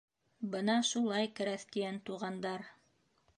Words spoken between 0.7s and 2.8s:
шулай, крәҫтиән туғандар.